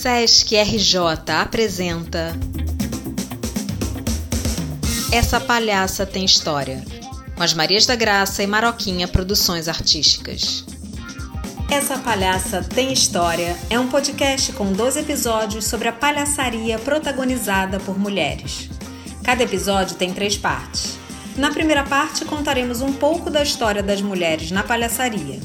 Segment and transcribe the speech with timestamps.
[0.00, 0.96] Sesc RJ
[1.40, 2.32] apresenta
[5.10, 6.84] Essa Palhaça Tem História,
[7.34, 10.64] com as Marias da Graça e Maroquinha Produções Artísticas.
[11.68, 17.98] Essa Palhaça Tem História é um podcast com 12 episódios sobre a palhaçaria protagonizada por
[17.98, 18.70] mulheres.
[19.24, 20.96] Cada episódio tem três partes.
[21.36, 25.40] Na primeira parte, contaremos um pouco da história das mulheres na palhaçaria.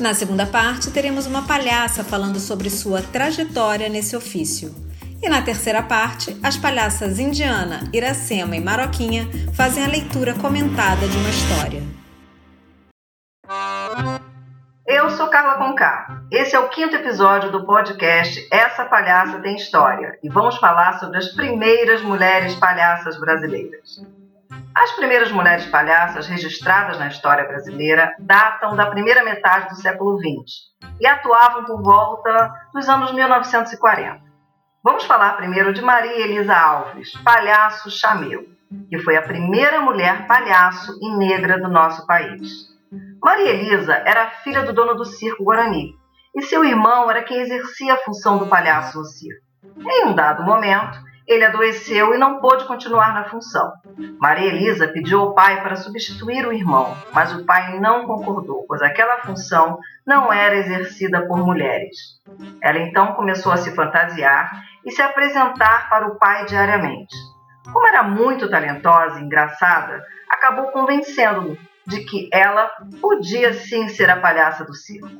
[0.00, 4.72] Na segunda parte, teremos uma palhaça falando sobre sua trajetória nesse ofício.
[5.20, 11.16] E na terceira parte, as palhaças Indiana, Iracema e Maroquinha fazem a leitura comentada de
[11.16, 11.82] uma história.
[14.86, 16.22] Eu sou Carla Conká.
[16.30, 21.18] Esse é o quinto episódio do podcast Essa Palhaça Tem História e vamos falar sobre
[21.18, 24.00] as primeiras mulheres palhaças brasileiras.
[24.74, 30.68] As primeiras mulheres palhaças registradas na história brasileira datam da primeira metade do século XX
[31.00, 34.20] e atuavam por volta dos anos 1940.
[34.82, 38.46] Vamos falar primeiro de Maria Elisa Alves, palhaço chameu,
[38.88, 42.68] que foi a primeira mulher palhaço e negra do nosso país.
[43.22, 45.94] Maria Elisa era filha do dono do circo Guarani
[46.34, 49.44] e seu irmão era quem exercia a função do palhaço no circo.
[49.76, 53.70] Em um dado momento, ele adoeceu e não pôde continuar na função.
[54.18, 58.80] Maria Elisa pediu ao pai para substituir o irmão, mas o pai não concordou, pois
[58.80, 61.96] aquela função não era exercida por mulheres.
[62.62, 64.50] Ela então começou a se fantasiar
[64.86, 67.14] e se apresentar para o pai diariamente.
[67.70, 72.70] Como era muito talentosa e engraçada, acabou convencendo-o de que ela
[73.02, 75.10] podia sim ser a palhaça do circo.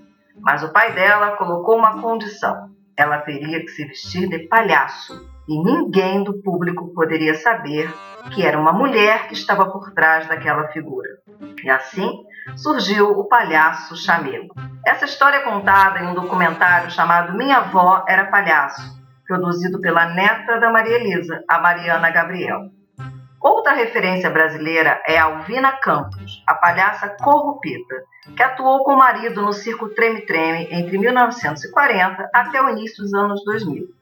[0.40, 5.58] Mas o pai dela colocou uma condição: ela teria que se vestir de palhaço e
[5.64, 7.92] ninguém do público poderia saber
[8.34, 11.08] que era uma mulher que estava por trás daquela figura.
[11.64, 12.10] E assim
[12.56, 14.54] surgiu o palhaço chamego.
[14.86, 20.60] Essa história é contada em um documentário chamado Minha Avó Era Palhaço, produzido pela neta
[20.60, 22.70] da Maria Elisa, a Mariana Gabriel.
[23.40, 27.94] Outra referência brasileira é Alvina Campos, a palhaça corrupita,
[28.36, 33.14] que atuou com o marido no circo Treme Treme entre 1940 até o início dos
[33.14, 33.97] anos 2000.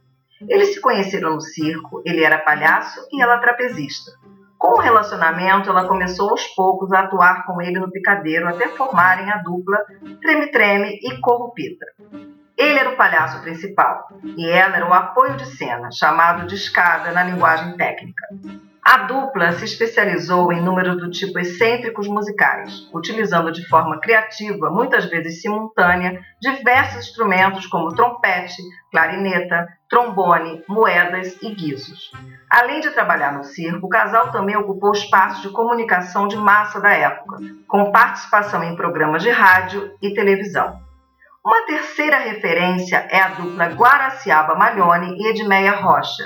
[0.49, 4.13] Eles se conheceram no circo, ele era palhaço e ela trapezista.
[4.59, 9.31] Com o relacionamento, ela começou aos poucos a atuar com ele no picadeiro até formarem
[9.31, 9.79] a dupla
[10.21, 11.87] Treme Treme e Corrupita.
[12.56, 17.12] Ele era o palhaço principal e ela era o apoio de cena, chamado de escada
[17.12, 18.27] na linguagem técnica.
[18.83, 25.06] A dupla se especializou em números do tipo excêntricos musicais, utilizando de forma criativa, muitas
[25.06, 28.62] vezes simultânea, diversos instrumentos como trompete,
[28.93, 32.12] clarineta, trombone, moedas e guizos.
[32.49, 36.93] Além de trabalhar no circo, o casal também ocupou espaços de comunicação de massa da
[36.93, 40.86] época, com participação em programas de rádio e televisão.
[41.47, 46.25] Uma terceira referência é a dupla Guaraciaba Malhone e Edmeia Rocha,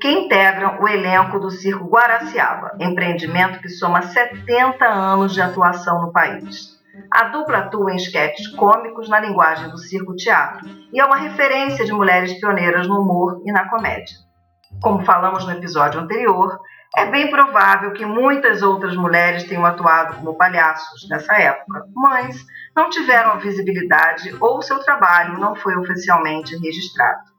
[0.00, 6.12] que integram o elenco do Circo Guaraciaba, empreendimento que soma 70 anos de atuação no
[6.12, 6.78] país.
[7.10, 11.92] A dupla atua em esquetes cômicos na linguagem do circo-teatro e é uma referência de
[11.92, 14.18] mulheres pioneiras no humor e na comédia.
[14.80, 16.60] Como falamos no episódio anterior,
[16.96, 22.44] é bem provável que muitas outras mulheres tenham atuado como palhaços nessa época, mas
[22.74, 27.30] não tiveram visibilidade ou seu trabalho não foi oficialmente registrado.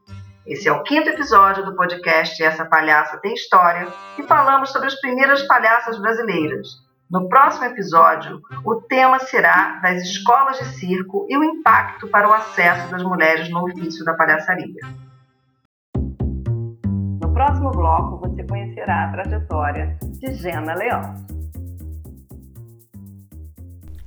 [0.45, 3.87] Esse é o quinto episódio do podcast Essa Palhaça Tem História
[4.17, 6.67] e falamos sobre as primeiras palhaças brasileiras.
[7.09, 12.33] No próximo episódio, o tema será das escolas de circo e o impacto para o
[12.33, 14.81] acesso das mulheres no ofício da palhaçaria.
[17.21, 21.40] No próximo bloco, você conhecerá a trajetória de Gena Leão.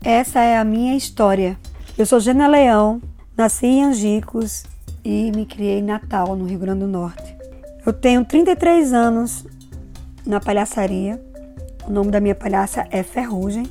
[0.05, 1.57] Essa é a minha história.
[1.97, 3.01] Eu sou Gena Leão,
[3.35, 4.65] nasci em Angicos,
[5.03, 7.35] e me criei em Natal, no Rio Grande do Norte.
[7.87, 9.47] Eu tenho 33 anos
[10.27, 11.19] na palhaçaria.
[11.89, 13.65] O nome da minha palhaça é Ferrugem.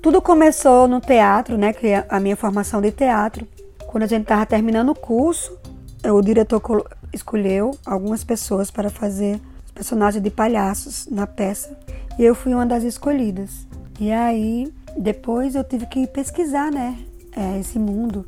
[0.00, 1.72] Tudo começou no teatro, né?
[1.72, 3.44] Que é a minha formação de teatro.
[3.88, 5.58] Quando a gente estava terminando o curso,
[6.04, 11.76] o diretor escolheu algumas pessoas para fazer os personagens de palhaços na peça.
[12.16, 13.66] E eu fui uma das escolhidas.
[13.98, 16.98] E aí, depois eu tive que pesquisar, né?
[17.36, 18.26] É, esse mundo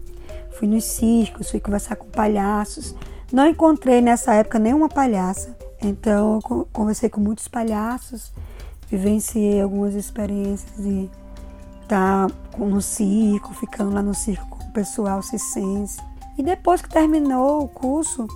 [0.52, 2.94] fui nos circos, fui conversar com palhaços.
[3.32, 8.32] Não encontrei nessa época nenhuma palhaça, então eu conversei com muitos palhaços,
[8.88, 11.08] vivenciei algumas experiências de
[11.82, 12.26] estar
[12.58, 16.00] no circo, ficando lá no circo com o pessoal circense.
[16.36, 18.26] E depois que terminou o curso,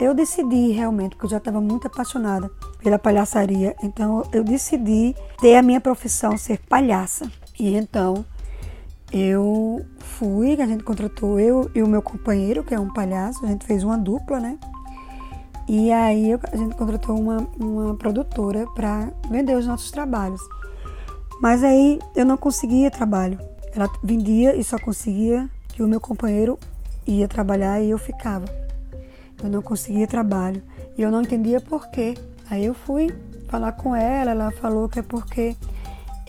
[0.00, 2.50] eu decidi realmente, porque eu já estava muito apaixonada
[2.82, 7.30] pela palhaçaria, então eu decidi ter a minha profissão ser palhaça.
[7.60, 8.24] E então
[9.12, 13.48] eu fui, a gente contratou eu e o meu companheiro, que é um palhaço, a
[13.48, 14.58] gente fez uma dupla, né?
[15.68, 20.40] E aí a gente contratou uma, uma produtora para vender os nossos trabalhos.
[21.42, 23.38] Mas aí eu não conseguia trabalho.
[23.74, 26.58] Ela vendia e só conseguia que o meu companheiro
[27.06, 28.46] ia trabalhar e eu ficava.
[29.42, 30.62] Eu não conseguia trabalho
[30.96, 32.14] e eu não entendia por quê.
[32.48, 33.14] Aí eu fui
[33.48, 35.54] falar com ela, ela falou que é porque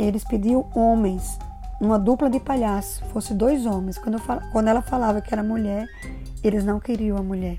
[0.04, 1.38] eles pediam homens,
[1.80, 3.98] uma dupla de palhaço, fosse dois homens.
[3.98, 5.88] Quando, eu, quando ela falava que era mulher,
[6.44, 7.58] eles não queriam a mulher.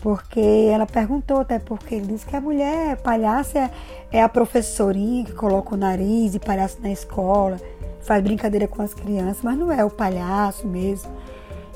[0.00, 3.70] Porque ela perguntou até porque ele disse que a mulher palhaça é,
[4.12, 7.56] é a professorinha que coloca o nariz e palhaço na escola,
[8.00, 11.10] faz brincadeira com as crianças, mas não é o palhaço mesmo.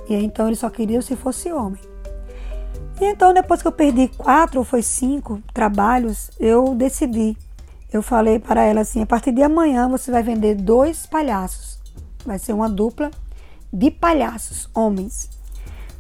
[0.08, 1.80] E então ele só queria se fosse homem.
[3.00, 7.36] E então depois que eu perdi quatro ou foi cinco trabalhos, eu decidi.
[7.92, 11.78] Eu falei para ela assim: a partir de amanhã você vai vender dois palhaços.
[12.24, 13.10] Vai ser uma dupla
[13.70, 15.28] de palhaços, homens.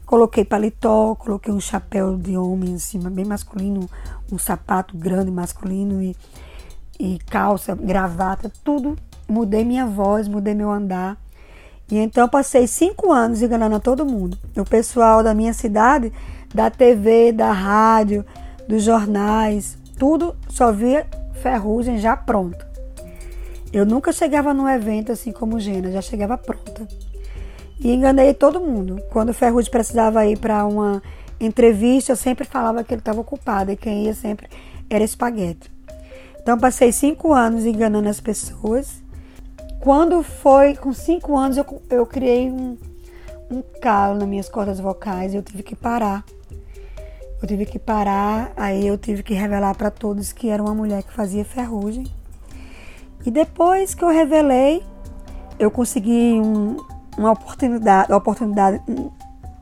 [0.06, 3.88] Coloquei paletó, coloquei um chapéu de homem em cima, bem masculino,
[4.30, 6.16] um sapato grande masculino e,
[6.98, 8.96] e calça, gravata, tudo.
[9.28, 11.16] Mudei minha voz, mudei meu andar.
[11.90, 14.38] E então passei cinco anos enganando a todo mundo.
[14.56, 16.12] O pessoal da minha cidade,
[16.54, 18.24] da TV, da rádio,
[18.68, 21.06] dos jornais, tudo só via
[21.42, 22.70] ferrugem já pronta.
[23.72, 26.86] Eu nunca chegava num evento assim como Gena, já chegava pronta.
[27.80, 29.02] E enganei todo mundo.
[29.10, 31.02] Quando o Ferrugem precisava ir para uma
[31.40, 34.48] entrevista, eu sempre falava que ele estava ocupado e quem ia sempre
[34.88, 35.72] era espaguete.
[36.40, 39.02] Então passei cinco anos enganando as pessoas.
[39.80, 42.78] Quando foi com cinco anos eu, eu criei um,
[43.50, 46.24] um calo nas minhas cordas vocais e eu tive que parar.
[47.42, 51.02] Eu tive que parar, aí eu tive que revelar para todos que era uma mulher
[51.02, 52.06] que fazia ferrugem.
[53.26, 54.84] E depois que eu revelei,
[55.58, 56.76] eu consegui um,
[57.18, 58.80] uma oportunidade, uma oportunidade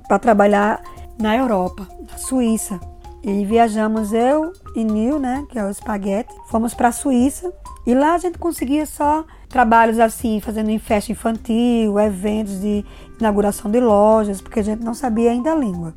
[0.06, 0.82] para trabalhar
[1.18, 2.78] na Europa, na Suíça.
[3.22, 7.50] E viajamos eu e Nil, né, que é o espaguete, fomos para a Suíça
[7.86, 12.84] e lá a gente conseguia só trabalhos assim, fazendo em festa infantil, eventos de
[13.18, 15.94] inauguração de lojas, porque a gente não sabia ainda a língua.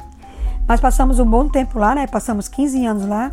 [0.68, 2.08] Mas passamos um bom tempo lá, né?
[2.08, 3.32] Passamos 15 anos lá.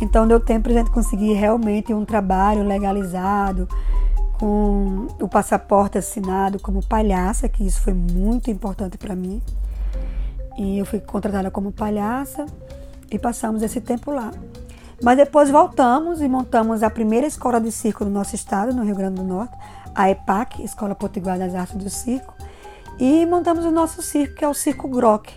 [0.00, 3.68] Então deu tempo para a gente conseguir realmente um trabalho legalizado,
[4.38, 9.40] com o passaporte assinado como palhaça, que isso foi muito importante para mim.
[10.58, 12.46] E eu fui contratada como palhaça
[13.10, 14.32] e passamos esse tempo lá.
[15.02, 18.94] Mas depois voltamos e montamos a primeira escola de circo do nosso estado, no Rio
[18.94, 19.56] Grande do Norte,
[19.94, 22.34] a EPAC, Escola Potiguar das Artes do Circo,
[22.98, 25.32] e montamos o nosso circo, que é o Circo Grock.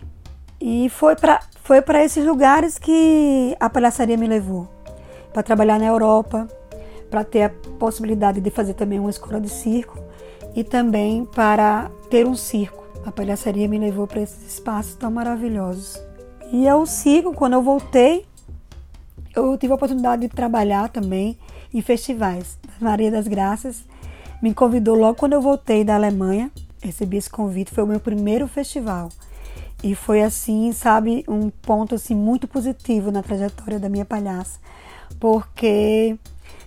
[0.67, 4.67] E foi para foi esses lugares que a palhaçaria me levou,
[5.31, 6.47] para trabalhar na Europa,
[7.07, 9.99] para ter a possibilidade de fazer também uma escola de circo
[10.55, 12.83] e também para ter um circo.
[13.05, 16.01] A palhaçaria me levou para esses espaços tão maravilhosos.
[16.51, 18.25] E eu sigo, quando eu voltei,
[19.35, 21.37] eu tive a oportunidade de trabalhar também
[21.71, 22.57] em festivais.
[22.81, 23.83] Maria das Graças
[24.41, 26.49] me convidou logo quando eu voltei da Alemanha.
[26.81, 29.09] Recebi esse convite, foi o meu primeiro festival.
[29.85, 34.59] E foi assim, sabe, um ponto assim muito positivo na trajetória da minha palhaça,
[35.19, 36.17] porque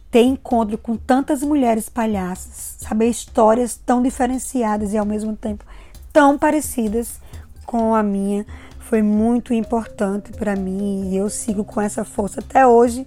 [0.09, 5.65] ter encontro com tantas mulheres palhaças, saber histórias tão diferenciadas e ao mesmo tempo
[6.13, 7.21] tão parecidas
[7.67, 8.47] com a minha,
[8.79, 13.05] foi muito importante para mim e eu sigo com essa força até hoje.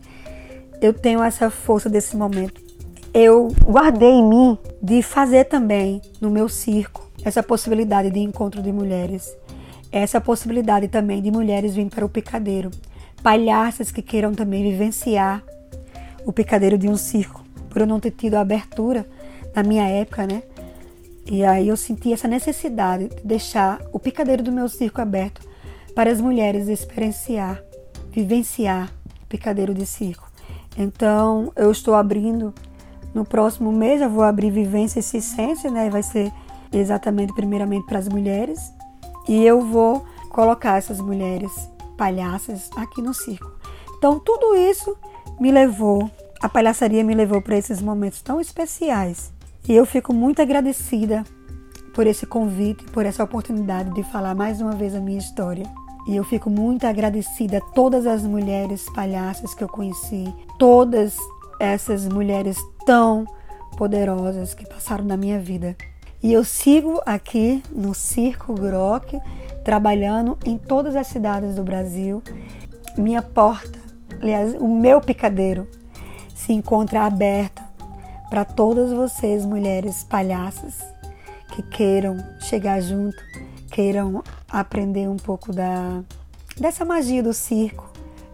[0.81, 2.61] Eu tenho essa força desse momento.
[3.13, 8.73] Eu guardei em mim de fazer também no meu circo essa possibilidade de encontro de
[8.73, 9.33] mulheres,
[9.91, 12.71] essa possibilidade também de mulheres virem para o picadeiro,
[13.21, 15.43] palhaças que queiram também vivenciar
[16.25, 19.05] o picadeiro de um circo, por eu não ter tido a abertura
[19.53, 20.43] na minha época, né?
[21.25, 25.41] E aí eu senti essa necessidade de deixar o picadeiro do meu circo aberto
[25.93, 27.61] para as mulheres experienciar,
[28.11, 28.91] vivenciar
[29.23, 30.29] o picadeiro de circo.
[30.77, 32.53] Então eu estou abrindo
[33.13, 35.89] no próximo mês, eu vou abrir Vivência e Ciência, né?
[35.89, 36.31] Vai ser
[36.71, 38.71] exatamente primeiramente para as mulheres
[39.31, 41.53] e eu vou colocar essas mulheres
[41.97, 43.49] palhaças aqui no circo.
[43.97, 44.97] Então tudo isso
[45.39, 46.11] me levou,
[46.41, 49.31] a palhaçaria me levou para esses momentos tão especiais.
[49.69, 51.23] E eu fico muito agradecida
[51.93, 55.65] por esse convite, por essa oportunidade de falar mais uma vez a minha história.
[56.05, 60.25] E eu fico muito agradecida a todas as mulheres palhaças que eu conheci,
[60.59, 61.15] todas
[61.57, 63.25] essas mulheres tão
[63.77, 65.77] poderosas que passaram na minha vida.
[66.21, 69.19] E eu sigo aqui no Circo Grock,
[69.63, 72.21] trabalhando em todas as cidades do Brasil.
[72.97, 73.81] Minha porta
[74.21, 75.67] aliás, o meu picadeiro
[76.35, 77.61] se encontra aberto
[78.29, 80.79] para todas vocês, mulheres palhaças,
[81.53, 83.17] que queiram chegar junto,
[83.71, 86.01] queiram aprender um pouco da,
[86.57, 87.89] dessa magia do circo,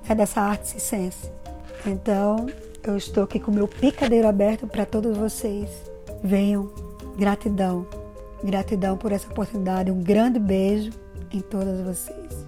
[0.08, 1.32] é dessa arte circense.
[1.86, 2.48] Então,
[2.84, 5.70] eu estou aqui com o meu picadeiro aberto para todos vocês.
[6.24, 6.72] Venham,
[7.18, 7.88] gratidão,
[8.44, 9.92] gratidão por essa oportunidade.
[9.92, 10.92] Um grande beijo
[11.32, 12.48] em todas vocês.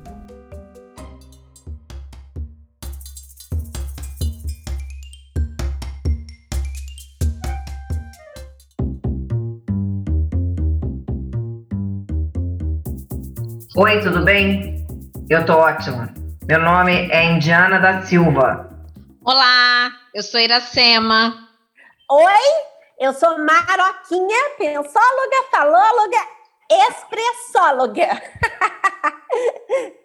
[13.76, 14.86] Oi, tudo bem?
[15.30, 16.14] Eu tô ótima.
[16.48, 18.70] Meu nome é Indiana da Silva.
[19.24, 21.48] Olá, eu sou Iracema.
[22.12, 22.69] Oi,
[23.00, 26.18] eu sou Maroquinha, pensóloga, falóloga,
[26.70, 28.08] expressóloga.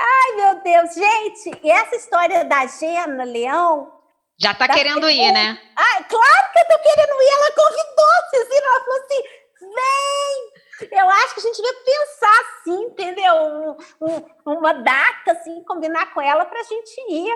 [0.00, 3.92] Ai, meu Deus, gente, e essa história da Gena Leão.
[4.36, 5.58] Já tá querendo ir, né?
[5.76, 7.28] Ai, claro que eu tô querendo ir.
[7.28, 8.66] Ela convidou, vocês viram?
[8.66, 9.22] Ela falou assim:
[9.60, 13.34] vem, eu acho que a gente devia pensar assim, entendeu?
[13.34, 17.32] Um, um, uma data, assim, combinar com ela para a gente ir,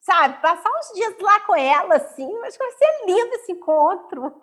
[0.00, 0.40] sabe?
[0.40, 2.28] Passar uns dias lá com ela, assim.
[2.44, 4.34] Acho que vai ser lindo esse encontro.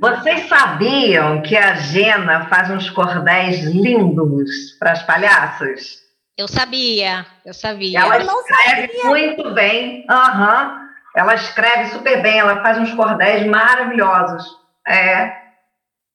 [0.00, 5.98] Vocês sabiam que a Gena faz uns cordéis lindos para as palhaças?
[6.36, 8.00] Eu sabia, eu sabia.
[8.00, 9.04] Ela escreve sabia.
[9.04, 10.06] muito bem.
[10.08, 10.72] Aham.
[10.72, 10.88] Uhum.
[11.16, 14.46] Ela escreve super bem, ela faz uns cordéis maravilhosos.
[14.86, 15.32] É.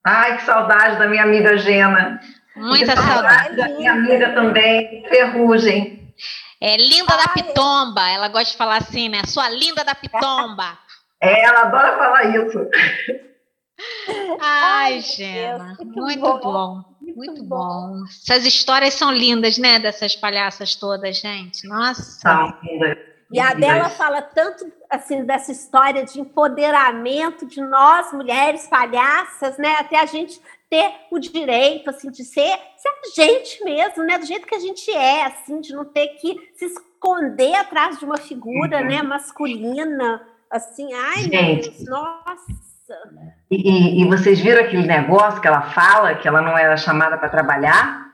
[0.05, 2.21] Ai, que saudade da minha amiga Gena.
[2.55, 3.55] Muita saudade.
[3.55, 6.13] Da minha amiga também, Ferrugem.
[6.65, 8.09] É linda Ai, da pitomba.
[8.09, 9.23] Ela gosta de falar assim, né?
[9.27, 10.79] Sua linda da pitomba.
[11.25, 12.69] É, ela adora falar isso.
[14.41, 16.39] Ai, Gena, muito, muito bom.
[16.41, 16.83] bom.
[16.99, 17.91] Muito, muito bom.
[17.91, 18.03] bom.
[18.05, 19.79] Essas histórias são lindas, né?
[19.79, 21.65] Dessas palhaças todas, gente.
[21.65, 22.53] Nossa.
[22.61, 22.97] Lindas.
[23.31, 29.77] E a dela fala tanto assim dessa história de empoderamento de nós mulheres palhaças, né?
[29.79, 30.39] Até a gente
[30.73, 34.17] ter o direito assim de ser, ser a gente mesmo, né?
[34.17, 38.05] Do jeito que a gente é, assim, de não ter que se esconder atrás de
[38.05, 38.87] uma figura, uhum.
[38.87, 41.69] né, masculina, assim, ai, gente.
[41.69, 42.63] Deus, nossa.
[43.51, 47.29] E, e, vocês viram aquele negócio que ela fala que ela não era chamada para
[47.29, 48.07] trabalhar?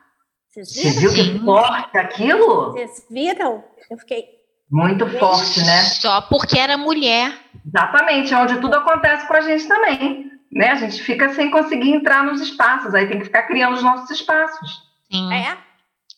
[0.49, 0.91] Vocês viram?
[0.91, 2.71] Você viu que forte aquilo?
[2.71, 3.63] Vocês viram?
[3.89, 4.25] Eu fiquei
[4.69, 5.81] muito forte, né?
[5.83, 7.33] Só porque era mulher.
[7.65, 10.38] Exatamente, é onde tudo acontece com a gente também.
[10.51, 10.69] Né?
[10.69, 14.09] A gente fica sem conseguir entrar nos espaços, aí tem que ficar criando os nossos
[14.09, 14.83] espaços.
[15.11, 15.33] Sim.
[15.33, 15.57] É.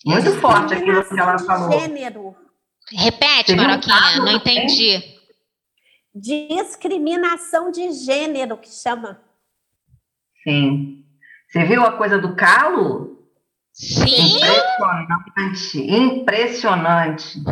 [0.05, 1.79] Muito forte aquilo que ela falou.
[1.79, 2.35] Gênero.
[2.91, 5.01] Repete, Maroquinha, não entendi.
[6.13, 9.21] Discriminação de gênero, que chama.
[10.43, 11.05] Sim.
[11.47, 13.27] Você viu a coisa do calo?
[13.71, 14.37] Sim.
[14.37, 17.43] Impressionante, impressionante.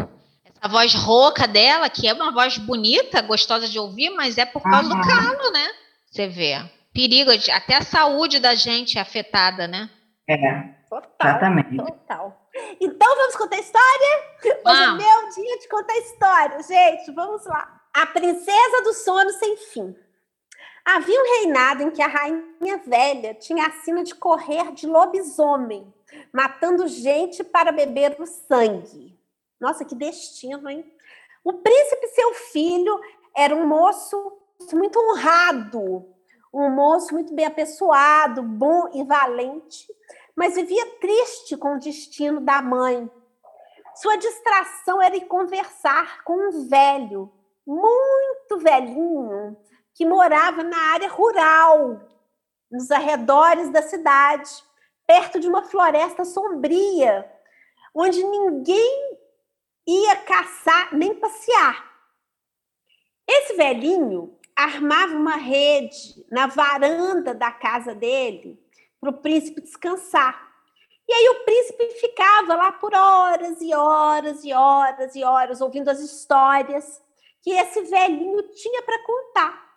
[0.62, 4.62] A voz rouca dela, que é uma voz bonita, gostosa de ouvir, mas é por
[4.62, 5.00] causa uhum.
[5.00, 5.68] do calo, né?
[6.12, 6.56] Você vê.
[6.94, 9.90] Perigo, até a saúde da gente é afetada, né?
[10.28, 10.80] É.
[10.90, 11.30] Total.
[11.30, 11.78] Exatamente.
[11.78, 12.50] Total.
[12.82, 14.24] Então vamos contar a história?
[14.44, 14.84] Hoje ah.
[14.84, 17.12] é meu dia de contar história, gente.
[17.12, 17.82] Vamos lá.
[17.94, 19.96] A Princesa do Sono Sem Fim.
[20.84, 25.94] Havia um reinado em que a rainha velha tinha a sina de correr de lobisomem,
[26.34, 29.16] matando gente para beber o sangue.
[29.60, 30.92] Nossa, que destino, hein?
[31.44, 33.00] O príncipe, seu filho,
[33.36, 34.39] era um moço
[34.74, 36.06] muito honrado,
[36.54, 39.88] um moço muito bem apessoado, bom e valente,
[40.36, 43.10] mas vivia triste com o destino da mãe.
[43.96, 47.32] Sua distração era ir conversar com um velho,
[47.66, 49.58] muito velhinho,
[49.94, 52.02] que morava na área rural,
[52.72, 54.50] nos arredores da cidade,
[55.06, 57.30] perto de uma floresta sombria,
[57.94, 59.18] onde ninguém
[59.88, 61.90] ia caçar nem passear.
[63.28, 68.62] Esse velhinho armava uma rede na varanda da casa dele
[69.00, 70.50] para o príncipe descansar.
[71.08, 75.88] E aí o príncipe ficava lá por horas e horas e horas e horas ouvindo
[75.88, 77.02] as histórias
[77.42, 79.70] que esse velhinho tinha para contar.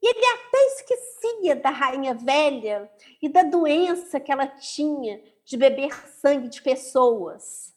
[0.00, 2.88] E ele até esquecia da rainha velha
[3.22, 7.74] e da doença que ela tinha de beber sangue de pessoas.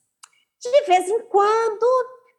[0.59, 1.85] De vez em quando,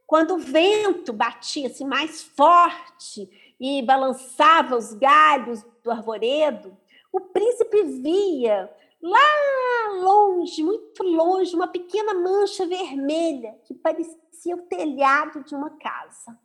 [0.07, 3.29] quando o vento batia assim, mais forte
[3.63, 6.77] e balançava os galhos do arvoredo,
[7.13, 8.69] o príncipe via
[9.01, 16.37] lá longe, muito longe, uma pequena mancha vermelha que parecia o telhado de uma casa.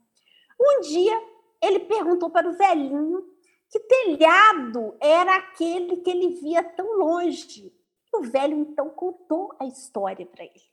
[0.61, 1.19] Um dia,
[1.59, 3.25] ele perguntou para o velhinho
[3.71, 7.73] que telhado era aquele que ele via tão longe.
[8.13, 10.71] O velho então contou a história para ele.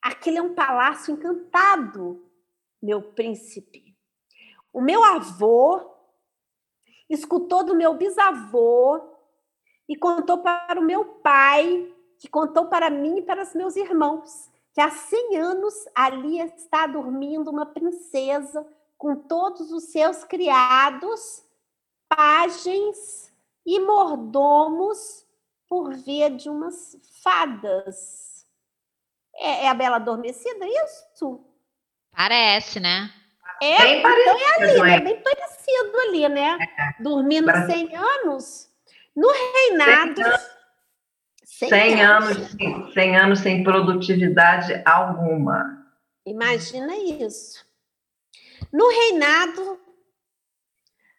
[0.00, 2.26] Aquele é um palácio encantado,
[2.82, 3.91] meu príncipe.
[4.72, 5.92] O meu avô
[7.08, 9.00] escutou do meu bisavô
[9.88, 14.50] e contou para o meu pai, que contou para mim e para os meus irmãos.
[14.72, 21.44] que há 100 anos ali está dormindo uma princesa com todos os seus criados,
[22.08, 23.30] pajens
[23.66, 25.26] e mordomos
[25.68, 28.46] por via de umas fadas.
[29.34, 31.44] É, é a Bela Adormecida, isso?
[32.12, 33.12] Parece, né?
[33.62, 35.00] É, bem então é ali, né?
[35.00, 36.58] bem parecido ali, né?
[36.60, 37.02] É.
[37.02, 37.72] Dormindo Parece...
[37.72, 38.70] 100 anos.
[39.14, 40.20] No reinado.
[41.44, 45.86] 100, 100 anos, anos, 100 anos sem produtividade alguma.
[46.26, 47.64] Imagina isso.
[48.72, 49.80] No reinado,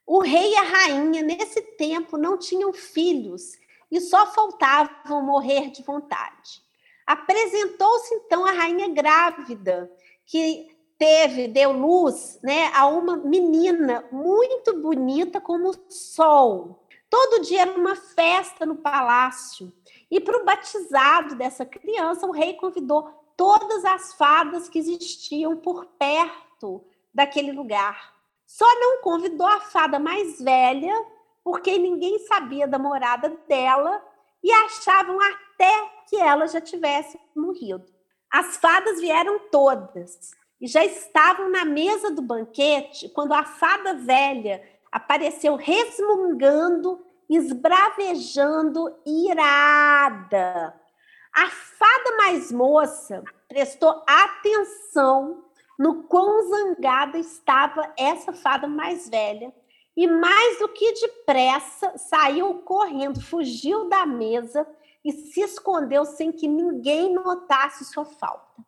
[0.06, 3.54] o rei e a rainha, nesse tempo, não tinham filhos
[3.90, 6.62] e só faltavam morrer de vontade.
[7.08, 9.90] Apresentou-se então a rainha grávida,
[10.26, 10.73] que
[11.04, 16.88] teve, deu luz né, a uma menina muito bonita como o sol.
[17.10, 19.74] Todo dia era uma festa no palácio.
[20.10, 25.88] E para o batizado dessa criança, o rei convidou todas as fadas que existiam por
[26.00, 26.82] perto
[27.14, 28.14] daquele lugar.
[28.48, 30.96] Só não convidou a fada mais velha,
[31.44, 34.02] porque ninguém sabia da morada dela
[34.42, 37.84] e achavam até que ela já tivesse morrido.
[38.32, 40.32] As fadas vieram todas
[40.64, 50.74] e já estavam na mesa do banquete quando a fada velha apareceu resmungando, esbravejando, irada.
[51.36, 55.44] A fada mais moça prestou atenção
[55.78, 59.54] no quão zangada estava essa fada mais velha
[59.98, 64.66] e, mais do que depressa, saiu correndo, fugiu da mesa
[65.04, 68.64] e se escondeu sem que ninguém notasse sua falta.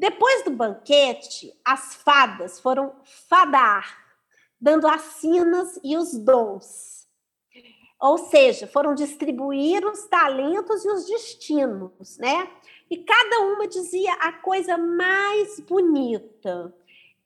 [0.00, 3.98] Depois do banquete, as fadas foram fadar,
[4.58, 7.06] dando as sinas e os dons.
[8.00, 12.50] Ou seja, foram distribuir os talentos e os destinos, né?
[12.90, 16.74] E cada uma dizia a coisa mais bonita.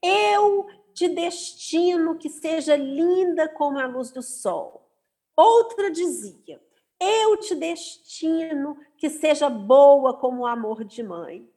[0.02, 4.90] Eu te destino que seja linda como a luz do sol.
[5.36, 6.60] Outra dizia:
[6.98, 11.53] Eu te destino que seja boa como o amor de mãe.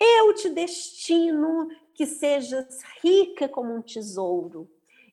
[0.00, 4.70] Eu te destino que sejas rica como um tesouro.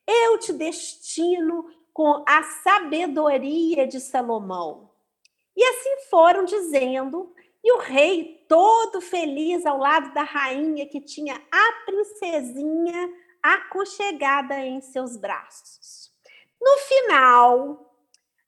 [0.08, 4.92] Eu te destino com a sabedoria de Salomão.
[5.56, 11.42] E assim foram dizendo, e o rei, todo feliz ao lado da rainha que tinha
[11.52, 13.10] a princesinha
[13.42, 16.12] aconchegada em seus braços.
[16.62, 17.96] No final,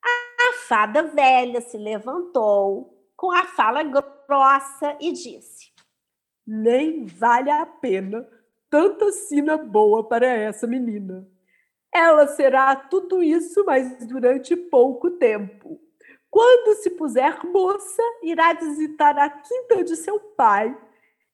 [0.03, 5.66] a fada velha se levantou com a fala grossa e disse:
[6.47, 8.25] nem vale a pena
[8.69, 11.27] tanta sina boa para essa menina.
[11.93, 15.79] Ela será tudo isso, mas durante pouco tempo.
[16.29, 20.77] Quando se puser moça, irá visitar a quinta de seu pai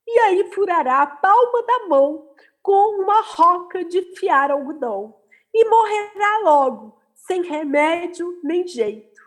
[0.08, 2.30] e aí furará a palma da mão
[2.62, 5.16] com uma roca de fiar algodão
[5.54, 9.22] e morrerá logo, sem remédio nem jeito.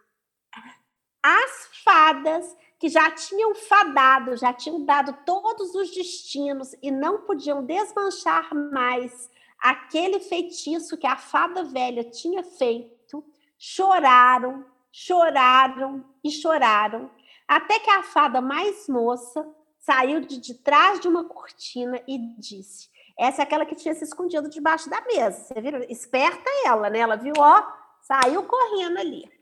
[1.22, 7.64] As fadas que já tinham fadado, já tinham dado todos os destinos e não podiam
[7.64, 13.24] desmanchar mais aquele feitiço que a fada velha tinha feito,
[13.58, 17.10] choraram, choraram e choraram,
[17.48, 19.46] até que a fada mais moça
[19.78, 24.04] saiu de, de trás de uma cortina e disse: Essa é aquela que tinha se
[24.04, 25.44] escondido debaixo da mesa.
[25.44, 25.78] Você viu?
[25.88, 26.98] Esperta ela, né?
[26.98, 27.62] Ela viu, ó,
[28.02, 29.35] saiu correndo ali.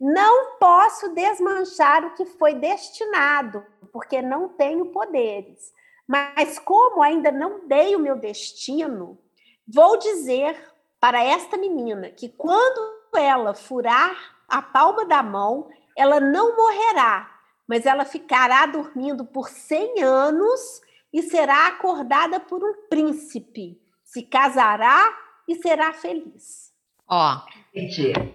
[0.00, 5.72] Não posso desmanchar o que foi destinado, porque não tenho poderes.
[6.06, 9.18] Mas como ainda não dei o meu destino,
[9.66, 10.56] vou dizer
[11.00, 12.80] para esta menina que quando
[13.14, 17.30] ela furar a palma da mão, ela não morrerá,
[17.66, 20.80] mas ela ficará dormindo por 100 anos
[21.12, 25.12] e será acordada por um príncipe, se casará
[25.46, 26.72] e será feliz.
[27.06, 27.40] Ó.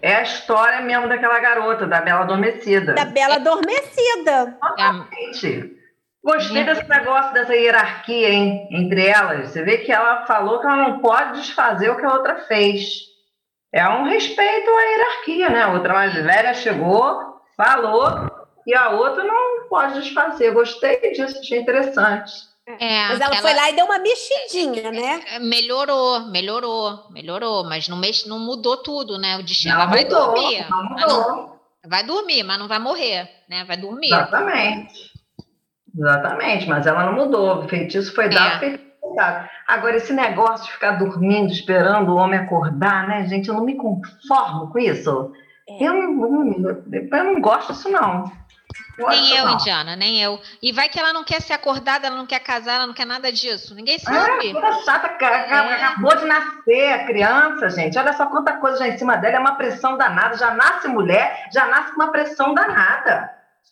[0.02, 2.94] é a história mesmo daquela garota, da Bela Adormecida.
[2.94, 4.58] Da Bela Adormecida.
[4.62, 5.78] Totalmente.
[6.24, 9.50] Gostei desse negócio, dessa hierarquia hein, entre elas.
[9.50, 13.02] Você vê que ela falou que ela não pode desfazer o que a outra fez.
[13.74, 15.62] É um respeito à hierarquia, né?
[15.64, 18.32] A outra mais velha chegou, falou,
[18.66, 20.52] e a outra não pode desfazer.
[20.52, 22.32] Gostei disso, achei interessante.
[22.66, 23.42] É, mas ela aquela...
[23.42, 25.22] foi lá e deu uma mexidinha, né?
[25.34, 28.26] É, melhorou, melhorou, melhorou, mas não, mex...
[28.26, 29.38] não mudou tudo, né?
[29.38, 29.74] O destino.
[29.74, 30.66] Ela vai mudou, dormir.
[30.70, 31.54] Não não...
[31.86, 33.66] Vai dormir, mas não vai morrer, né?
[33.66, 34.08] Vai dormir.
[34.08, 35.12] Exatamente.
[35.96, 37.66] Exatamente, mas ela não mudou.
[37.66, 38.60] O feitiço foi dado, é.
[38.60, 39.50] feitiço dado.
[39.68, 43.50] Agora, esse negócio de ficar dormindo, esperando o homem acordar, né, gente?
[43.50, 45.34] Eu não me conformo com isso.
[45.68, 45.84] É.
[45.84, 46.78] Eu, não,
[47.12, 48.32] eu não gosto disso, não.
[48.98, 50.40] Nem eu, Indiana, nem eu.
[50.62, 53.06] E vai que ela não quer ser acordada, ela não quer casar, ela não quer
[53.06, 53.74] nada disso.
[53.74, 54.50] Ninguém sabe.
[54.50, 55.54] É, toda chata, é.
[55.76, 57.98] acabou de nascer a criança, gente.
[57.98, 60.38] Olha só quanta coisa já em cima dela, é uma pressão danada.
[60.38, 63.32] Já nasce mulher, já nasce com uma pressão danada.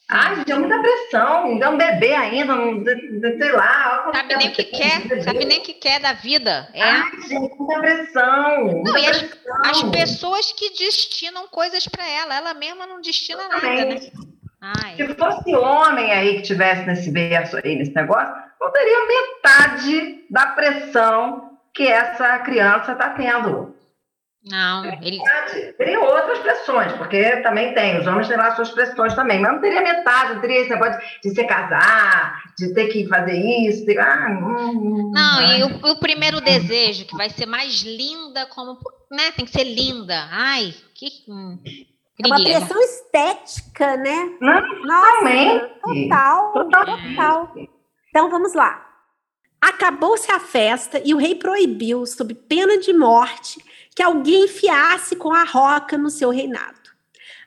[0.10, 4.12] Ai, gente, é muita pressão, ainda é um bebê ainda, não, sei lá.
[4.14, 6.68] Sabe nem o que quer, sabe nem o que quer da vida.
[6.74, 6.84] É.
[6.84, 8.66] Ai, gente, muita pressão.
[8.66, 9.24] Muita não, e as,
[9.70, 14.12] as, pessoas que destinam coisas para ela, ela mesma não destina nada, né?
[14.62, 14.96] Ai.
[14.96, 20.48] Se fosse homem aí que tivesse nesse berço aí, nesse negócio, não teria metade da
[20.48, 23.76] pressão que essa criança está tendo.
[24.44, 25.20] Não, ele.
[25.78, 29.62] Teria outras pressões, porque também tem, os homens têm lá suas pressões também, mas não
[29.62, 33.86] teria metade, não teria esse negócio de, de se casar, de ter que fazer isso.
[34.00, 35.60] Ah, hum, hum não, ai.
[35.60, 38.80] e o, o, primeiro desejo, que vai ser mais linda, como.
[39.12, 40.28] Né, tem que ser linda.
[40.32, 41.08] Ai, que.
[41.30, 41.60] Hum,
[42.24, 44.38] é uma pressão estética, né?
[44.40, 47.54] Não, Nossa, total, total, total.
[48.10, 48.88] Então vamos lá.
[49.62, 53.64] Acabou-se a festa e o rei proibiu, sob pena de morte,
[53.96, 56.82] que alguém enfiasse com a roca no seu reinado.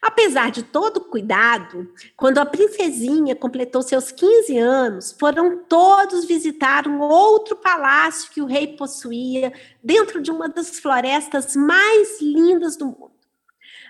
[0.01, 6.87] Apesar de todo o cuidado, quando a princesinha completou seus 15 anos, foram todos visitar
[6.87, 9.51] um outro palácio que o rei possuía
[9.83, 13.14] dentro de uma das florestas mais lindas do mundo.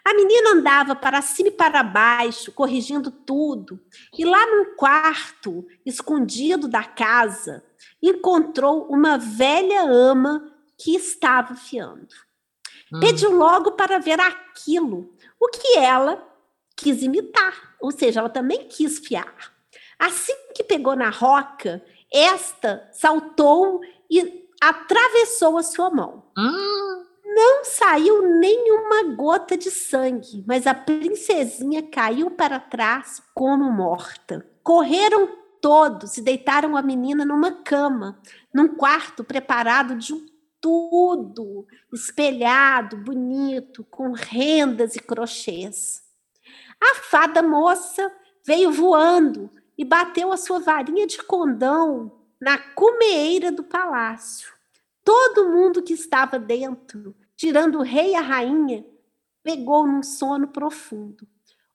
[0.04, 3.80] A menina andava para cima e para baixo, corrigindo tudo,
[4.16, 7.64] e lá num quarto, escondido da casa,
[8.02, 12.14] encontrou uma velha ama que estava fiando.
[12.92, 13.00] Hum.
[13.00, 16.22] Pediu logo para ver aquilo, o que ela
[16.76, 19.54] quis imitar, ou seja, ela também quis fiar.
[19.98, 26.24] Assim que pegou na roca, esta saltou e atravessou a sua mão.
[26.36, 27.03] Hum.
[27.24, 34.46] Não saiu nenhuma gota de sangue, mas a princesinha caiu para trás como morta.
[34.62, 35.28] Correram
[35.60, 38.20] todos e deitaram a menina numa cama,
[38.52, 40.26] num quarto preparado de um
[40.64, 46.02] tudo espelhado, bonito, com rendas e crochês.
[46.82, 48.10] A fada moça
[48.46, 54.53] veio voando e bateu a sua varinha de condão na cumeira do palácio.
[55.04, 58.84] Todo mundo que estava dentro, tirando o rei e a rainha,
[59.42, 61.26] pegou num sono profundo.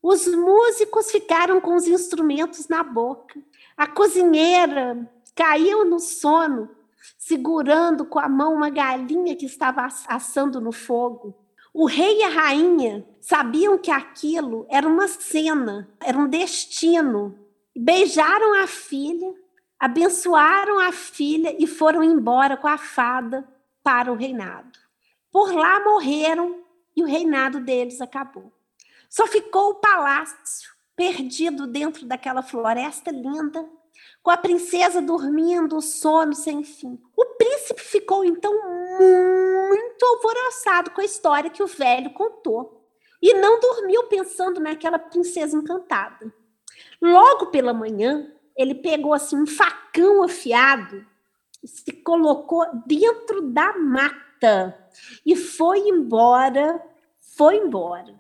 [0.02, 3.40] Os músicos ficaram com os instrumentos na boca.
[3.78, 6.70] A cozinheira caiu no sono
[7.18, 11.36] segurando com a mão uma galinha que estava assando no fogo.
[11.74, 17.38] O rei e a rainha sabiam que aquilo era uma cena, era um destino.
[17.76, 19.34] Beijaram a filha,
[19.80, 23.48] abençoaram a filha e foram embora com a fada
[23.82, 24.78] para o reinado.
[25.32, 26.64] Por lá morreram
[26.96, 28.52] e o reinado deles acabou.
[29.10, 33.68] Só ficou o palácio, perdido dentro daquela floresta linda,
[34.22, 37.02] com a princesa dormindo sono sem fim.
[37.16, 42.86] O príncipe ficou então muito alvoroçado com a história que o velho contou
[43.22, 46.34] e não dormiu pensando naquela princesa encantada.
[47.02, 51.06] Logo pela manhã, ele pegou assim um facão afiado
[51.64, 54.78] e se colocou dentro da mata
[55.26, 56.84] e foi embora,
[57.38, 58.20] foi embora.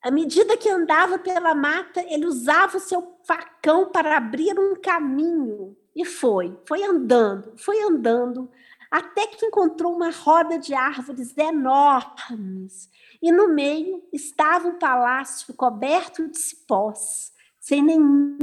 [0.00, 5.76] À medida que andava pela mata, ele usava o seu facão para abrir um caminho.
[5.94, 8.50] E foi, foi andando, foi andando,
[8.90, 12.88] até que encontrou uma roda de árvores enormes.
[13.20, 18.38] E no meio estava um palácio coberto de cipós, sem nenhum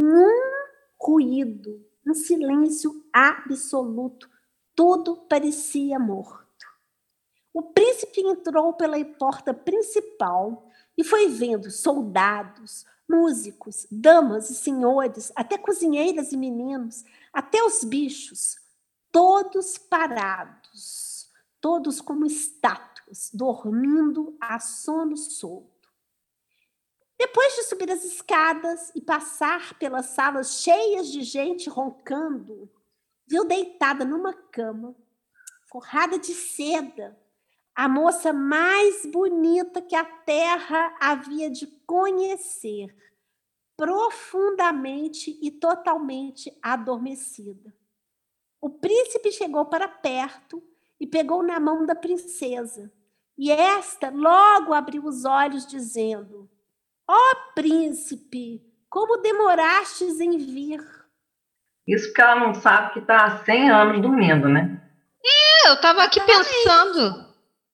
[1.02, 4.30] ruído, um silêncio absoluto.
[4.76, 6.42] Tudo parecia morto.
[7.54, 15.58] O príncipe entrou pela porta principal e foi vendo soldados, músicos, damas e senhores, até
[15.58, 18.58] cozinheiras e meninos, até os bichos,
[19.12, 25.71] todos parados, todos como estátuas, dormindo a sono solto.
[27.22, 32.68] Depois de subir as escadas e passar pelas salas cheias de gente roncando,
[33.28, 34.96] viu deitada numa cama,
[35.70, 37.16] forrada de seda,
[37.76, 42.92] a moça mais bonita que a terra havia de conhecer,
[43.78, 47.72] profundamente e totalmente adormecida.
[48.60, 50.60] O príncipe chegou para perto
[51.00, 52.92] e pegou na mão da princesa.
[53.38, 56.50] E esta logo abriu os olhos, dizendo:
[57.12, 60.80] Ó oh, príncipe, como demorastes em vir?
[61.86, 64.82] Isso porque ela não sabe que está há 100 anos dormindo, né?
[65.22, 67.26] É, eu estava aqui pensando.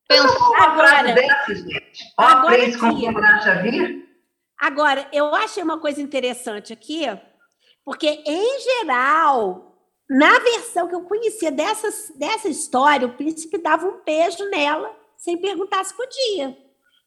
[0.08, 2.14] Pensou uma frase dessa, gente?
[2.18, 4.10] Ó, Cris, como demoraste a vir?
[4.60, 7.06] Agora, eu achei uma coisa interessante aqui,
[7.86, 9.78] porque, em geral,
[10.10, 15.38] na versão que eu conhecia dessa, dessa história, o príncipe dava um beijo nela, sem
[15.38, 16.58] perguntar se podia.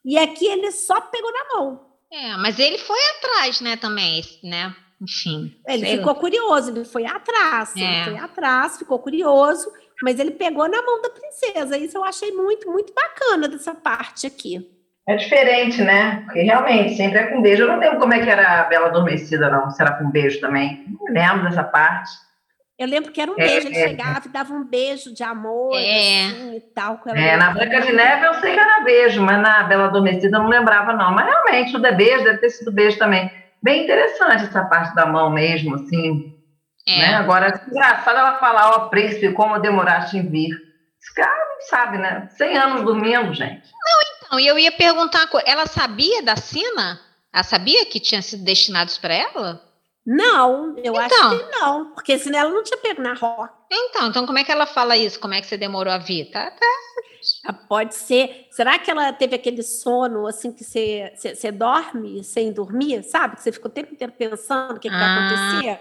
[0.05, 1.90] E aqui ele só pegou na mão.
[2.13, 4.75] É, mas ele foi atrás, né, também, né?
[5.01, 5.57] Enfim.
[5.67, 6.19] Ele ficou lá.
[6.19, 7.81] curioso, ele foi atrás, é.
[7.81, 9.71] ele foi atrás, ficou curioso,
[10.03, 11.79] mas ele pegou na mão da princesa.
[11.79, 14.69] Isso eu achei muito, muito bacana dessa parte aqui.
[15.09, 16.23] É diferente, né?
[16.25, 17.63] Porque realmente sempre é com beijo.
[17.63, 19.71] Eu não lembro como é que era a Bela Adormecida, não.
[19.71, 20.85] Se era com beijo também.
[20.87, 22.11] Não lembro dessa parte.
[22.81, 25.23] Eu lembro que era um é, beijo, ele é, chegava e dava um beijo de
[25.23, 26.25] amor é.
[26.25, 26.97] assim, e tal.
[26.97, 29.85] Com ela é, na Branca de Neve eu sei que era beijo, mas na Bela
[29.89, 31.13] Adormecida eu não lembrava, não.
[31.13, 33.31] Mas realmente, o é beijo deve ter sido beijo também.
[33.63, 36.35] Bem interessante essa parte da mão mesmo, assim.
[36.89, 37.01] É.
[37.01, 37.15] Né?
[37.17, 40.49] Agora, engraçado ela falar, ó, príncipe, como demoraste em vir.
[40.99, 42.29] Esse cara não sabe, né?
[42.31, 43.69] 100 anos dormindo, gente.
[43.85, 46.99] Não, então, e eu ia perguntar, ela sabia da cena?
[47.31, 49.70] Ela sabia que tinha sido destinados para ela?
[50.07, 53.53] Não, eu então, acho que não, porque senão ela não tinha pego na roca.
[53.71, 55.21] Então, então como é que ela fala isso?
[55.21, 56.31] Como é que você demorou a vir?
[56.31, 56.67] Tá, tá.
[57.45, 58.47] Ah, pode ser.
[58.51, 63.37] Será que ela teve aquele sono assim que você, você, você dorme sem dormir, sabe?
[63.37, 65.81] Que você ficou o tempo inteiro pensando o que, que ah, vai acontecer?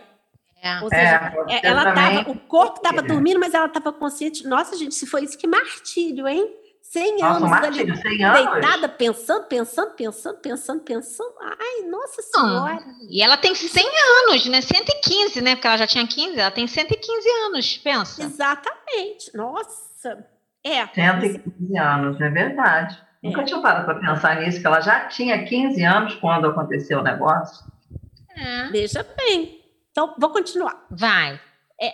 [0.61, 0.81] É.
[0.81, 4.45] Ou seja, é, ela tava, o corpo estava dormindo, mas ela estava consciente.
[4.45, 6.53] Nossa, gente, se foi isso que martírio, hein?
[6.89, 8.51] 100 nossa, anos martírio, ali, 100 anos.
[8.51, 11.35] deitada, pensando, pensando, pensando, pensando, pensando.
[11.39, 12.79] Ai, nossa senhora.
[13.07, 13.85] e ela tem 100
[14.27, 14.59] anos, né?
[14.59, 15.53] 115, né?
[15.55, 18.23] Porque ela já tinha 15, ela tem 115 anos, pensa.
[18.23, 19.35] Exatamente.
[19.35, 20.25] Nossa.
[20.65, 20.87] É.
[20.87, 22.97] 115 anos, é verdade.
[23.21, 23.27] É.
[23.27, 27.03] Nunca tinha parado para pensar nisso, que ela já tinha 15 anos quando aconteceu o
[27.03, 27.71] negócio.
[28.35, 28.67] É.
[28.71, 29.63] Veja bem.
[29.91, 30.87] Então, vou continuar.
[30.89, 31.39] Vai.
[31.79, 31.93] É,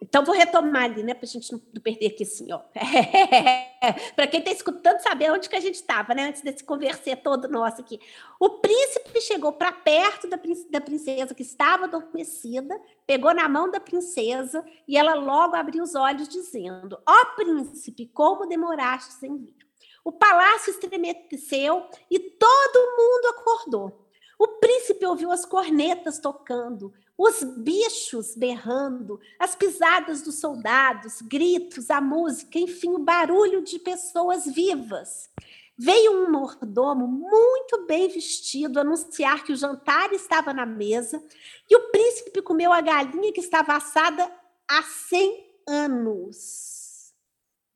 [0.00, 2.60] então, vou retomar ali, né, para a gente não perder aqui assim, ó.
[4.14, 7.48] para quem está escutando saber onde que a gente estava, né, antes desse converser todo
[7.48, 7.98] nosso aqui.
[8.38, 10.38] O príncipe chegou para perto da,
[10.70, 15.96] da princesa que estava adormecida, pegou na mão da princesa e ela logo abriu os
[15.96, 19.56] olhos, dizendo: Ó oh, príncipe, como demoraste em vir?
[20.04, 24.08] O palácio estremeceu e todo mundo acordou.
[24.38, 32.00] O príncipe ouviu as cornetas tocando, os bichos berrando, as pisadas dos soldados, gritos, a
[32.00, 35.28] música, enfim, o barulho de pessoas vivas.
[35.76, 41.20] Veio um mordomo muito bem vestido anunciar que o jantar estava na mesa
[41.68, 44.30] e o príncipe comeu a galinha que estava assada
[44.68, 47.12] há 100 anos.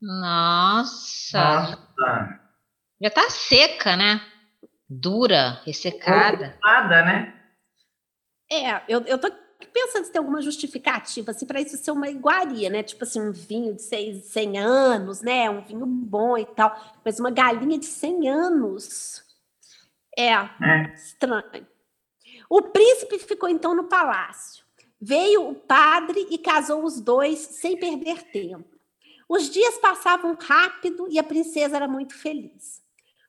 [0.00, 1.38] Nossa!
[1.38, 2.40] Nossa.
[3.00, 4.20] Já está seca, né?
[4.88, 6.59] Dura, ressecada.
[6.62, 7.41] Nada, né?
[8.53, 9.33] É, eu, eu tô
[9.73, 12.83] pensando se tem alguma justificativa assim, para isso ser uma iguaria, né?
[12.83, 15.49] Tipo assim, um vinho de seis, 100 anos, né?
[15.49, 16.79] Um vinho bom e tal.
[17.03, 19.25] Mas uma galinha de 100 anos
[20.19, 20.95] é, é.
[20.95, 21.67] estranho.
[22.51, 24.62] O príncipe ficou então no palácio.
[25.01, 28.69] Veio o padre e casou os dois sem perder tempo.
[29.27, 32.83] Os dias passavam rápido e a princesa era muito feliz.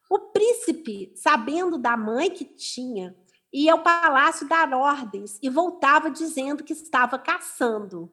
[0.09, 3.15] O príncipe, sabendo da mãe que tinha,
[3.53, 8.11] ia ao palácio dar ordens e voltava dizendo que estava caçando.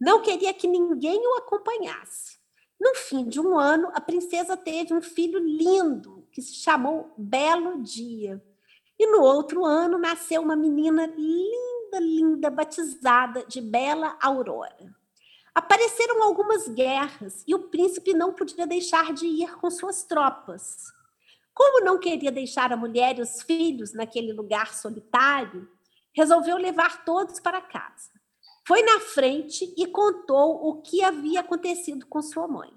[0.00, 2.40] Não queria que ninguém o acompanhasse.
[2.80, 7.82] No fim de um ano, a princesa teve um filho lindo que se chamou Belo
[7.82, 8.42] Dia.
[8.98, 14.94] E no outro ano nasceu uma menina linda, linda, batizada de Bela Aurora.
[15.54, 20.92] Apareceram algumas guerras e o príncipe não podia deixar de ir com suas tropas.
[21.60, 25.68] Como não queria deixar a mulher e os filhos naquele lugar solitário,
[26.10, 28.10] resolveu levar todos para casa.
[28.66, 32.72] Foi na frente e contou o que havia acontecido com sua mãe.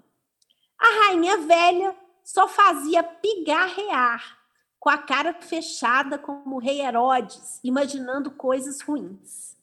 [0.78, 4.38] A rainha velha só fazia pigarrear,
[4.78, 9.56] com a cara fechada como o rei Herodes, imaginando coisas ruins.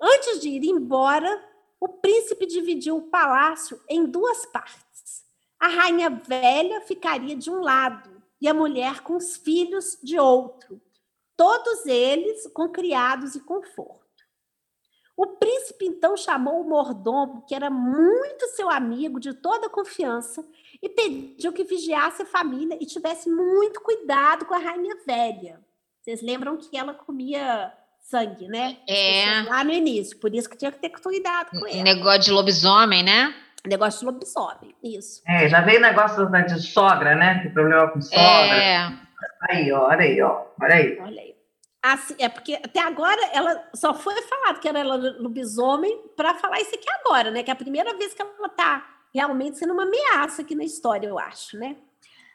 [0.00, 1.44] Antes de ir embora,
[1.80, 5.24] o príncipe dividiu o palácio em duas partes.
[5.58, 10.80] A rainha velha ficaria de um lado e a mulher com os filhos de outro,
[11.36, 14.06] todos eles com criados e conforto.
[15.16, 20.46] O príncipe então chamou o mordomo, que era muito seu amigo, de toda confiança,
[20.82, 25.64] e pediu que vigiasse a família e tivesse muito cuidado com a rainha velha.
[26.02, 28.76] Vocês lembram que ela comia sangue, né?
[28.86, 29.42] É.
[29.44, 31.82] Lá no início, por isso que tinha que ter cuidado com ela.
[31.82, 33.34] Negócio de lobisomem, né?
[33.66, 35.22] Negócio de lobisomem, isso.
[35.26, 37.40] É, já veio negócio de sogra, né?
[37.42, 38.20] Tem problema com sogra.
[38.20, 38.92] É.
[39.48, 40.44] Aí, ó, olha aí, ó.
[40.60, 40.98] Olha aí.
[41.00, 41.36] Olha aí.
[41.82, 46.74] Assim, é porque até agora ela só foi falado que era lobisomem para falar isso
[46.74, 47.42] aqui agora, né?
[47.42, 51.06] Que é a primeira vez que ela está realmente sendo uma ameaça aqui na história,
[51.06, 51.76] eu acho, né?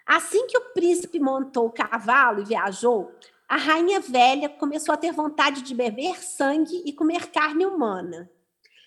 [0.05, 3.13] Assim que o príncipe montou o cavalo e viajou,
[3.47, 8.29] a rainha velha começou a ter vontade de beber sangue e comer carne humana.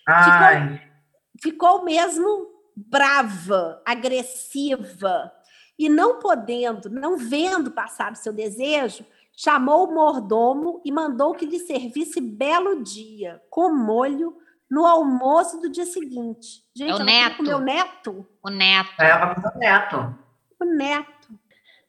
[0.03, 0.94] Ficou,
[1.41, 5.31] ficou mesmo brava, agressiva,
[5.77, 11.45] e não podendo, não vendo passar o seu desejo, chamou o mordomo e mandou que
[11.45, 14.37] lhe servisse belo dia, com molho,
[14.69, 16.63] no almoço do dia seguinte.
[16.75, 17.43] Gente, é o neto.
[17.43, 18.27] Meu neto.
[18.41, 19.01] O neto.
[19.01, 20.15] É, o neto.
[20.59, 21.15] O neto.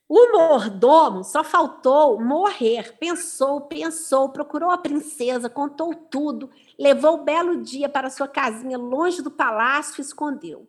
[0.08, 2.96] O mordomo só faltou morrer.
[2.98, 9.22] Pensou, pensou, procurou a princesa, contou tudo, levou o belo dia para sua casinha longe
[9.22, 10.68] do palácio e escondeu.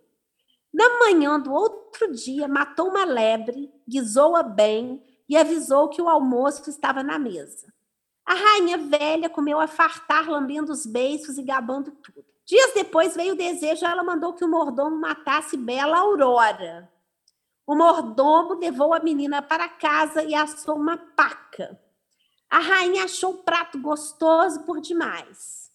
[0.74, 6.70] Na manhã do outro dia, matou uma lebre, guisou-a bem e avisou que o almoço
[6.70, 7.74] estava na mesa.
[8.26, 12.26] A rainha velha comeu a fartar, lambendo os beiços e gabando tudo.
[12.46, 16.92] Dias depois veio o desejo, ela mandou que o mordomo matasse Bela Aurora.
[17.66, 21.78] O mordomo levou a menina para casa e assou uma paca.
[22.50, 25.67] A rainha achou o prato gostoso por demais.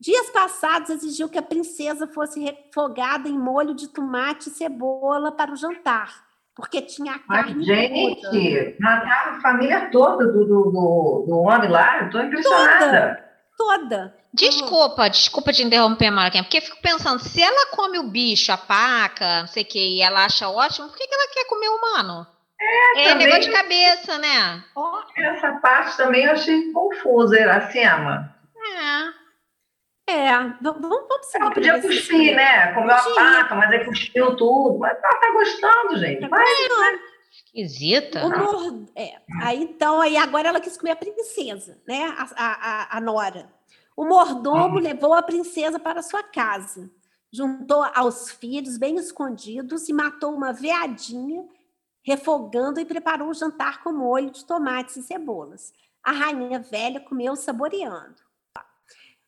[0.00, 5.52] Dias passados exigiu que a princesa fosse refogada em molho de tomate e cebola para
[5.52, 7.54] o jantar porque tinha a carne.
[7.54, 13.24] Mas, gente, mataram a família toda do, do, do, do homem lá, eu estou impressionada.
[13.56, 14.18] Toda, toda.
[14.34, 18.56] Desculpa, desculpa te interromper, Maraquinha, porque eu fico pensando, se ela come o bicho, a
[18.56, 21.68] paca, não sei o que, e ela acha ótimo, por que, que ela quer comer
[21.68, 22.26] o humano?
[22.60, 24.64] É, é também, negócio de cabeça, né?
[25.16, 28.34] Essa parte também eu achei confusa, Iracema.
[30.08, 30.28] É.
[30.28, 31.44] É, vamos, vamos seguir.
[31.44, 32.72] Ela podia cuspir, né?
[32.72, 34.78] Comeu a paca, mas aí cuspiu tudo.
[34.78, 36.26] Mas ela tá gostando, gente.
[36.28, 36.98] Vai, vai.
[37.30, 38.26] Esquisita.
[38.26, 38.84] Mor...
[38.96, 39.20] É.
[39.42, 42.14] Aí, então, aí agora ela quis comer a princesa, né?
[42.16, 43.52] A, a, a Nora.
[43.94, 46.90] O mordomo levou a princesa para sua casa.
[47.30, 51.46] Juntou aos filhos bem escondidos e matou uma veadinha,
[52.02, 55.74] refogando e preparou o jantar com molho de tomates e cebolas.
[56.02, 58.27] A rainha velha comeu saboreando.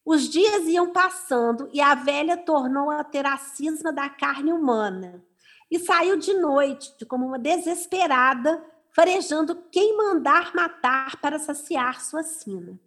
[0.04, 5.22] Os dias iam passando e a velha tornou a ter a cisma da carne humana
[5.70, 12.78] e saiu de noite, como uma desesperada, farejando quem mandar matar para saciar sua sina.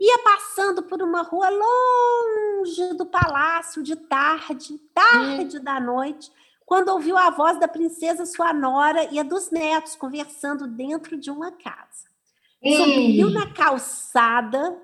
[0.00, 5.62] Ia passando por uma rua longe do palácio de tarde, tarde hum.
[5.62, 6.32] da noite,
[6.64, 11.30] quando ouviu a voz da princesa sua nora e a dos netos conversando dentro de
[11.30, 12.10] uma casa.
[12.64, 14.80] Subiu na calçada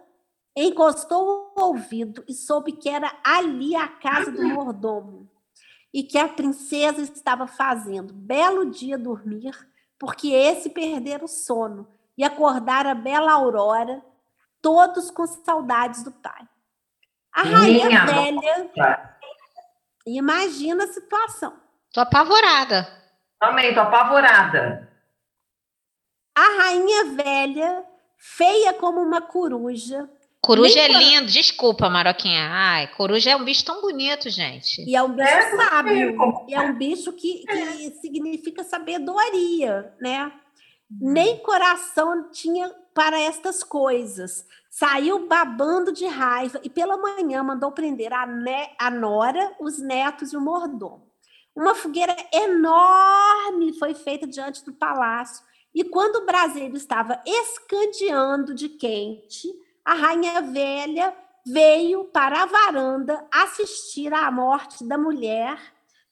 [0.57, 5.31] encostou o ouvido e soube que era ali a casa do mordomo
[5.93, 9.53] e que a princesa estava fazendo belo dia dormir,
[9.99, 14.05] porque esse perdera o sono e acordara a bela aurora,
[14.61, 16.47] todos com saudades do pai.
[17.33, 19.17] A rainha Minha velha nossa.
[20.07, 21.57] imagina a situação.
[21.93, 22.87] Tô apavorada.
[23.39, 24.89] Também tô apavorada.
[26.35, 27.85] A rainha velha,
[28.17, 30.09] feia como uma coruja,
[30.41, 32.49] Coruja é lindo, desculpa, Maroquinha.
[32.51, 34.83] Ai, coruja é um bicho tão bonito, gente.
[34.89, 36.17] E é um bicho é, sábio.
[36.49, 40.33] E é um bicho que, que significa sabedoria, né?
[40.91, 41.13] Hum.
[41.13, 44.47] Nem coração tinha para estas coisas.
[44.71, 50.33] Saiu babando de raiva e pela manhã mandou prender a, ne a nora, os netos
[50.33, 51.09] e o mordomo.
[51.55, 58.69] Uma fogueira enorme foi feita diante do palácio e quando o braseiro estava escandeando de
[58.69, 59.49] quente,
[59.89, 65.59] a rainha velha veio para a varanda assistir à morte da mulher,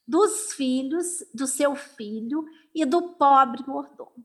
[0.09, 4.25] dos filhos, do seu filho e do pobre mordomo.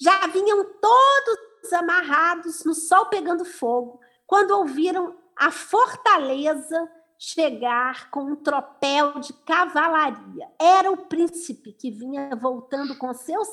[0.00, 6.88] Já vinham todos amarrados no sol pegando fogo, quando ouviram a fortaleza
[7.18, 10.48] chegar com um tropel de cavalaria.
[10.60, 13.48] Era o príncipe que vinha voltando com seus,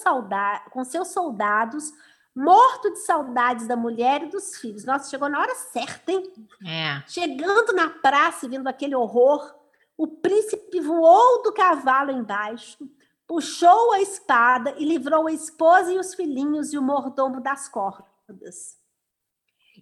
[0.71, 1.91] com seus soldados
[2.39, 4.85] morto de saudades da mulher e dos filhos.
[4.85, 6.23] Nossa, chegou na hora certa, hein?
[6.65, 7.03] É.
[7.05, 9.53] Chegando na praça e vendo aquele horror,
[9.97, 12.89] o príncipe voou do cavalo embaixo,
[13.27, 18.79] puxou a espada e livrou a esposa e os filhinhos e o mordomo das cordas.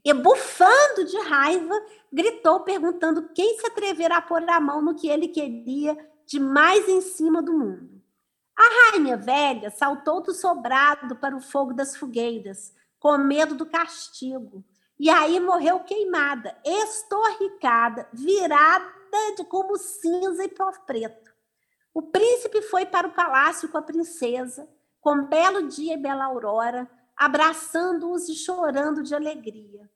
[0.03, 1.75] E bufando de raiva,
[2.11, 6.89] gritou perguntando quem se atreverá a pôr a mão no que ele queria de mais
[6.89, 7.96] em cima do mundo.
[8.57, 14.65] A rainha velha saltou do sobrado para o fogo das fogueiras, com medo do castigo.
[14.99, 18.91] E aí morreu queimada, estorricada, virada
[19.37, 21.31] de como cinza e pó preto.
[21.93, 24.67] O príncipe foi para o palácio com a princesa,
[24.99, 29.87] com belo dia e bela aurora, abraçando-os e chorando de alegria.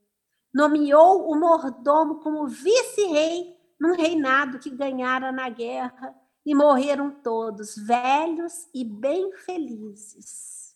[0.54, 8.68] Nomeou o mordomo como vice-rei num reinado que ganhara na guerra e morreram todos velhos
[8.74, 10.76] e bem felizes.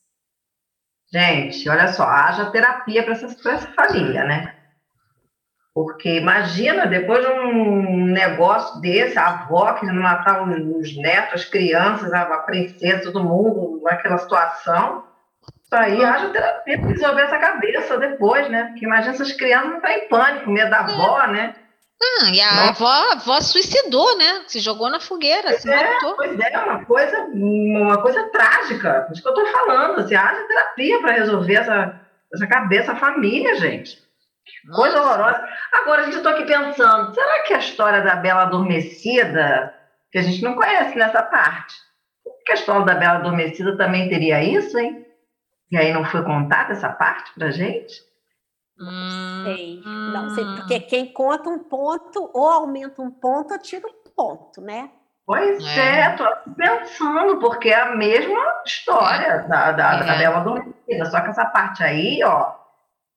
[1.12, 4.54] Gente, olha só, haja terapia para essa, essa família, né?
[5.74, 12.12] Porque imagina, depois de um negócio desse, a avó que matar os netos, as crianças,
[12.12, 15.04] a princesa, todo mundo, naquela situação,
[15.62, 18.68] isso aí haja terapia para resolver essa cabeça depois, né?
[18.68, 21.54] Porque imagina essas crianças não estão em pânico, medo da avó, né?
[22.02, 24.44] Ah, e a avó, a avó suicidou, né?
[24.46, 26.16] Se jogou na fogueira, pois se é, matou.
[26.16, 29.02] Pois é, uma coisa, uma coisa trágica.
[29.02, 30.00] Por isso que eu estou falando.
[30.00, 32.00] Assim, haja terapia para resolver essa,
[32.32, 34.04] essa cabeça, a família, gente.
[34.74, 35.48] Coisa horrorosa.
[35.72, 39.74] Agora, a gente estou aqui pensando, será que a história da Bela Adormecida,
[40.10, 41.74] que a gente não conhece nessa parte,
[42.44, 45.04] que a história da Bela Adormecida também teria isso, hein?
[45.70, 47.94] E aí não foi contada essa parte pra gente?
[48.78, 53.86] Não sei, não sei, porque quem conta um ponto, ou aumenta um ponto, ou tira
[53.86, 54.90] um ponto, né?
[55.26, 56.24] Pois é, é tô
[56.54, 59.48] pensando, porque é a mesma história é.
[59.48, 60.04] da, da, é.
[60.04, 62.52] da Bela Adormecida, só que essa parte aí, ó,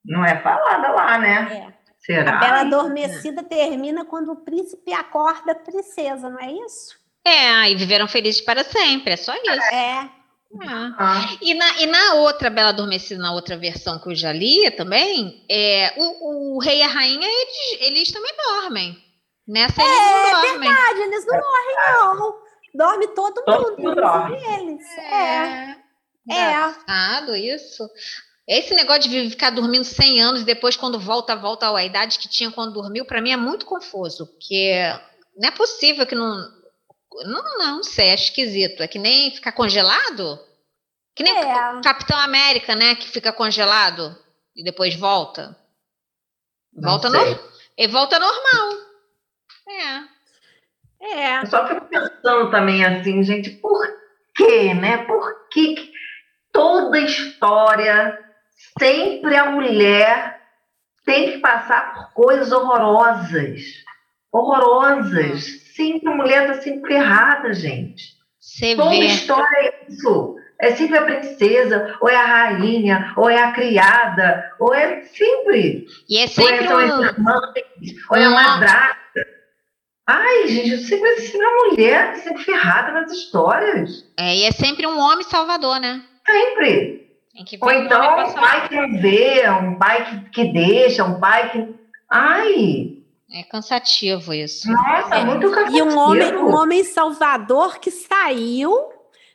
[0.05, 1.67] não é falada lá, né?
[1.67, 1.79] É.
[1.99, 2.37] Será?
[2.37, 6.97] A Bela Adormecida termina quando o príncipe acorda a princesa, não é isso?
[7.25, 9.75] É, e viveram felizes para sempre, é só isso.
[9.75, 10.18] É.
[10.61, 11.37] Ah.
[11.41, 15.45] E, na, e na outra Bela Adormecida, na outra versão que eu já li também,
[15.49, 18.97] é, o, o rei e a rainha, eles, eles também dormem.
[19.47, 20.69] Nessa eles é, não dormem.
[20.69, 22.39] É verdade, eles não morrem, não.
[22.73, 24.97] Dorme todo, todo mundo, inclusive eles.
[24.97, 25.75] É.
[26.29, 26.49] É.
[26.49, 27.87] Engraçado isso.
[28.47, 32.27] Esse negócio de ficar dormindo 100 anos e depois, quando volta, volta à idade que
[32.27, 34.73] tinha quando dormiu, para mim é muito confuso, porque
[35.37, 36.58] não é possível que não.
[37.25, 38.81] Não, não, não sei, é esquisito.
[38.81, 40.39] É que nem ficar congelado?
[41.15, 41.71] Que nem é.
[41.73, 42.95] o Capitão América, né?
[42.95, 44.17] Que fica congelado
[44.55, 45.55] e depois volta.
[46.73, 47.19] Volta no...
[47.77, 48.71] E volta normal.
[49.67, 50.19] É.
[51.01, 51.41] É.
[51.41, 53.85] Eu só fico pensando também assim, gente, por
[54.35, 55.05] quê, né?
[55.05, 55.91] Por que
[56.51, 58.19] toda história
[58.77, 60.41] sempre a mulher
[61.05, 63.61] tem que passar por coisas horrorosas.
[64.31, 65.68] Horrorosas.
[65.79, 68.17] Sempre a mulher está sempre errada, gente.
[68.37, 69.05] Você Toda vê.
[69.05, 70.35] história é isso.
[70.59, 75.87] É sempre a princesa, ou é a rainha, ou é a criada, ou é sempre.
[76.09, 77.05] E é sempre ou é, um...
[77.05, 77.53] irmãs,
[78.11, 79.25] ou é a madrasta.
[80.05, 84.05] Ai, gente, sempre, sempre a mulher sempre ferrada nas histórias.
[84.17, 86.03] É, e é sempre um homem salvador, né?
[86.25, 87.07] Sempre.
[87.61, 91.73] Ou então um pai que não vê, um pai que, que deixa, um pai que.
[92.09, 92.98] Ai!
[93.31, 94.71] É cansativo isso.
[94.71, 95.25] Nossa, é.
[95.25, 95.77] muito cansativo.
[95.77, 98.91] E um homem, um homem salvador que saiu,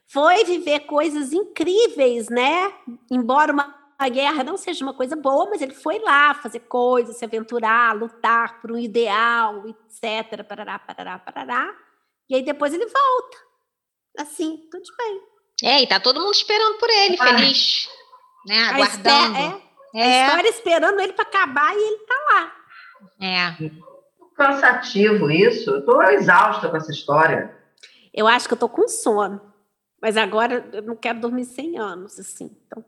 [0.07, 2.73] foi viver coisas incríveis, né?
[3.11, 7.17] Embora uma, uma guerra não seja uma coisa boa, mas ele foi lá fazer coisas,
[7.17, 10.45] se aventurar, lutar por um ideal, etc.
[10.45, 11.75] Parará, parará, parará.
[12.29, 13.37] E aí depois ele volta.
[14.19, 15.21] Assim, tudo bem.
[15.63, 17.27] É, e tá todo mundo esperando por ele, ah.
[17.27, 17.89] feliz,
[18.47, 18.59] né?
[18.71, 19.37] Aguardando.
[19.37, 22.64] É, é, a história esperando ele para acabar e ele tá lá.
[23.21, 23.71] É.
[24.37, 25.71] Cansativo isso.
[25.71, 27.57] Eu tô exausta com essa história.
[28.13, 29.41] Eu acho que eu tô com sono.
[30.01, 32.51] Mas agora eu não quero dormir 100 anos, assim.
[32.67, 32.85] Então,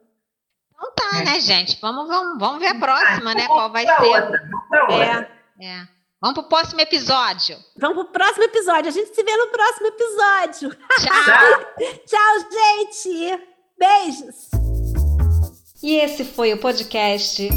[0.71, 1.81] então tá, né, gente?
[1.81, 3.47] Vamos, vamos, vamos ver a próxima, ah, né?
[3.47, 4.03] Qual vai ser.
[4.03, 4.51] Outra,
[4.83, 5.31] outra.
[5.59, 5.67] É.
[5.67, 5.89] é.
[6.21, 7.57] Vamos pro próximo episódio.
[7.79, 8.89] Vamos pro próximo episódio.
[8.89, 10.71] A gente se vê no próximo episódio.
[11.01, 11.75] Tchau.
[12.07, 13.43] Tchau, gente.
[13.79, 14.51] Beijos.
[15.83, 17.49] E esse foi o podcast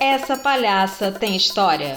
[0.00, 1.96] Essa Palhaça Tem História.